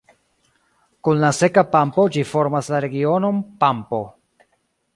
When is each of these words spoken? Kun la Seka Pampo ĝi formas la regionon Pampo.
Kun 1.07 1.19
la 1.23 1.29
Seka 1.41 1.63
Pampo 1.75 2.05
ĝi 2.15 2.25
formas 2.31 2.71
la 2.77 2.81
regionon 2.87 3.39
Pampo. 3.65 4.01